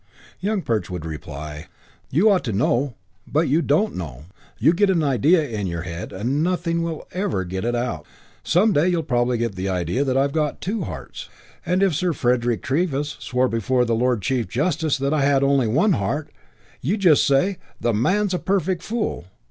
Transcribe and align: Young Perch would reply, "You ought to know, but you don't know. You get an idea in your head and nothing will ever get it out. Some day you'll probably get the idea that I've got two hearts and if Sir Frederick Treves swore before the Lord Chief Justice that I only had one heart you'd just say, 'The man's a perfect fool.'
Young 0.39 0.63
Perch 0.63 0.89
would 0.89 1.05
reply, 1.05 1.67
"You 2.09 2.31
ought 2.31 2.43
to 2.45 2.51
know, 2.51 2.95
but 3.27 3.47
you 3.47 3.61
don't 3.61 3.93
know. 3.95 4.25
You 4.57 4.73
get 4.73 4.89
an 4.89 5.03
idea 5.03 5.47
in 5.47 5.67
your 5.67 5.83
head 5.83 6.11
and 6.11 6.41
nothing 6.41 6.81
will 6.81 7.07
ever 7.11 7.43
get 7.45 7.63
it 7.63 7.75
out. 7.75 8.07
Some 8.43 8.73
day 8.73 8.87
you'll 8.89 9.03
probably 9.03 9.37
get 9.37 9.53
the 9.53 9.69
idea 9.69 10.03
that 10.03 10.17
I've 10.17 10.31
got 10.33 10.59
two 10.59 10.85
hearts 10.85 11.29
and 11.63 11.83
if 11.83 11.93
Sir 11.93 12.13
Frederick 12.13 12.63
Treves 12.63 13.15
swore 13.19 13.47
before 13.47 13.85
the 13.85 13.93
Lord 13.93 14.23
Chief 14.23 14.47
Justice 14.47 14.97
that 14.97 15.13
I 15.13 15.31
only 15.33 15.67
had 15.67 15.75
one 15.75 15.93
heart 15.93 16.31
you'd 16.81 17.01
just 17.01 17.23
say, 17.27 17.59
'The 17.79 17.93
man's 17.93 18.33
a 18.33 18.39
perfect 18.39 18.81
fool.' 18.81 19.25